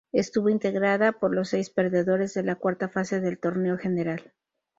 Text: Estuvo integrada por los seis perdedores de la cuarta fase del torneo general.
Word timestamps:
Estuvo 0.13 0.49
integrada 0.49 1.11
por 1.11 1.31
los 1.35 1.49
seis 1.49 1.69
perdedores 1.69 2.33
de 2.33 2.41
la 2.41 2.55
cuarta 2.55 2.89
fase 2.89 3.21
del 3.21 3.37
torneo 3.37 3.77
general. 3.77 4.33